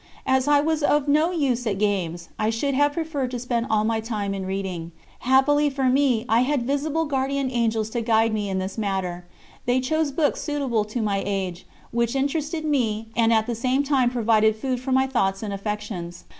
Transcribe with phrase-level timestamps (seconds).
[0.25, 3.83] As I was of no use at games, I should have preferred to spend all
[3.83, 4.91] my time in reading.
[5.19, 9.27] Happily for me, I had visible guardian angels to guide me in this matter;
[9.67, 14.09] they chose books suitable to my age, which interested me and at the same time
[14.09, 16.23] provided food for my thoughts and affections.